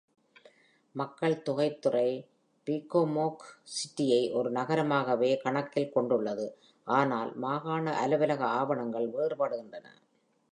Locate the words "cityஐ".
3.73-4.33